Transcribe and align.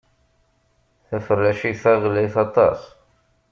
Taferracit-a 1.07 1.93
ɣlayet 2.03 2.35
aṭas. 2.45 2.81